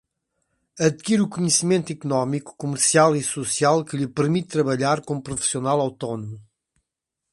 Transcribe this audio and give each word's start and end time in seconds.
Adquire 0.79 1.21
o 1.21 1.27
conhecimento 1.29 1.91
econômico, 1.91 2.55
comercial 2.57 3.15
e 3.15 3.21
social 3.21 3.85
que 3.85 3.95
lhe 3.99 4.07
permite 4.07 4.47
trabalhar 4.47 4.99
como 5.05 5.21
profissional 5.21 5.79
autônomo. 5.79 6.41